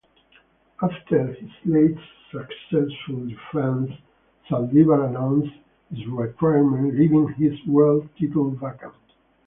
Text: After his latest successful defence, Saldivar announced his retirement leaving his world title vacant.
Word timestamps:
After 0.81 1.27
his 1.27 1.51
latest 1.63 2.09
successful 2.31 3.23
defence, 3.27 3.91
Saldivar 4.49 5.05
announced 5.07 5.53
his 5.93 6.07
retirement 6.07 6.95
leaving 6.97 7.31
his 7.33 7.63
world 7.67 8.09
title 8.17 8.49
vacant. 8.49 8.95